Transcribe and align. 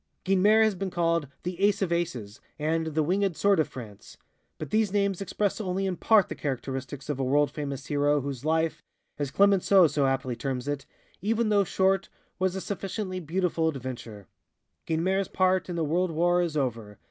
Guynemer 0.25 0.63
has 0.63 0.73
been 0.73 0.89
called 0.89 1.27
"The 1.43 1.59
Ace 1.61 1.83
of 1.83 1.91
Aces" 1.91 2.41
and 2.57 2.87
"The 2.87 3.03
Wingèd 3.03 3.35
Sword 3.35 3.59
of 3.59 3.67
France"; 3.67 4.17
but 4.57 4.71
these 4.71 4.91
names 4.91 5.21
express 5.21 5.61
only 5.61 5.85
in 5.85 5.95
part 5.95 6.27
the 6.27 6.33
characteristics 6.33 7.07
of 7.07 7.19
a 7.19 7.23
world 7.23 7.51
famous 7.51 7.85
hero 7.85 8.19
whose 8.21 8.43
life, 8.43 8.81
as 9.19 9.29
Clemenceau 9.29 9.83
(klem' 9.83 9.83
ahng 9.83 9.87
so) 9.87 9.87
so 10.01 10.05
aptly 10.07 10.35
terms 10.35 10.67
it, 10.67 10.87
"even 11.21 11.49
though 11.49 11.63
short, 11.63 12.09
was 12.39 12.55
a 12.55 12.61
sufficiently 12.61 13.19
beautiful 13.19 13.67
adventure." 13.69 14.25
Guynemer's 14.87 15.27
part 15.27 15.69
in 15.69 15.75
the 15.75 15.85
World 15.85 16.09
War 16.09 16.41
is 16.41 16.57
over. 16.57 16.97